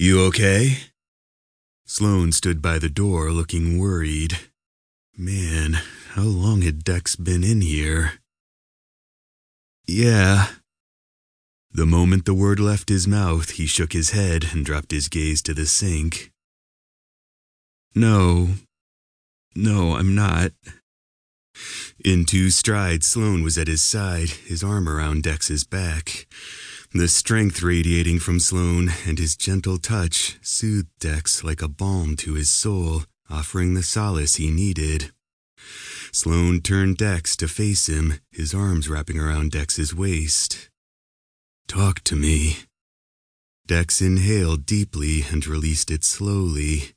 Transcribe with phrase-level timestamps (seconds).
[0.00, 0.76] You okay?
[1.84, 4.38] Sloane stood by the door looking worried.
[5.16, 8.20] Man, how long had Dex been in here?
[9.88, 10.50] Yeah.
[11.72, 15.42] The moment the word left his mouth, he shook his head and dropped his gaze
[15.42, 16.30] to the sink.
[17.92, 18.50] No.
[19.56, 20.52] No, I'm not.
[22.04, 26.28] In two strides, Sloane was at his side, his arm around Dex's back.
[26.92, 32.32] The strength radiating from Sloane and his gentle touch soothed Dex like a balm to
[32.32, 35.12] his soul, offering the solace he needed.
[36.12, 40.70] Sloane turned Dex to face him, his arms wrapping around Dex's waist.
[41.66, 42.56] Talk to me.
[43.66, 46.94] Dex inhaled deeply and released it slowly.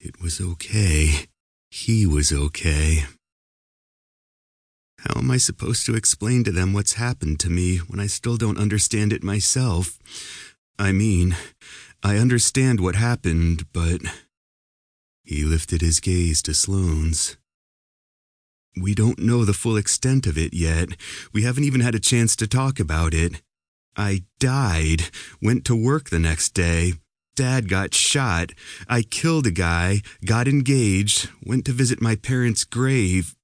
[0.00, 1.26] It was okay.
[1.70, 3.04] He was okay.
[5.08, 8.36] How am I supposed to explain to them what's happened to me when I still
[8.36, 9.98] don't understand it myself?
[10.78, 11.36] I mean,
[12.04, 14.00] I understand what happened, but.
[15.24, 17.36] He lifted his gaze to Sloane's.
[18.80, 20.90] We don't know the full extent of it yet.
[21.32, 23.42] We haven't even had a chance to talk about it.
[23.96, 25.10] I died,
[25.42, 26.94] went to work the next day.
[27.34, 28.52] Dad got shot.
[28.88, 33.34] I killed a guy, got engaged, went to visit my parents' grave,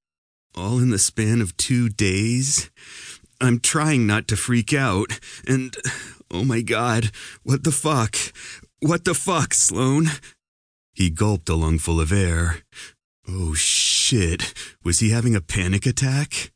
[0.59, 2.69] all in the span of two days.
[3.39, 5.75] I'm trying not to freak out, and
[6.29, 7.11] oh my god,
[7.43, 8.17] what the fuck?
[8.81, 10.09] What the fuck, Sloane?
[10.93, 12.63] He gulped a lungful of air.
[13.27, 16.51] Oh shit, was he having a panic attack?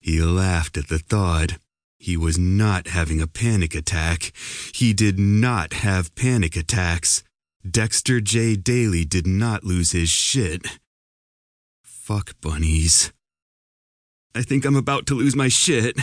[0.00, 1.52] He laughed at the thought.
[1.98, 4.32] He was not having a panic attack.
[4.74, 7.22] He did not have panic attacks.
[7.68, 8.56] Dexter J.
[8.56, 10.78] Daly did not lose his shit.
[11.82, 13.12] Fuck bunnies.
[14.34, 15.98] I think I'm about to lose my shit.